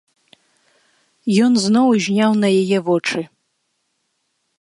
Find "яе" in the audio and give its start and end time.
2.61-2.77